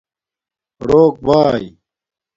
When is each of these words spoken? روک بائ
روک 0.87 1.15
بائ 1.25 1.63